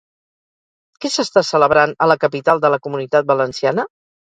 [1.05, 3.89] Què s'està celebrant a la capital de la Comunitat Valenciana?